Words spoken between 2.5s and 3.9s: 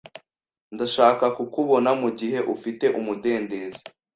ufite umudendezo.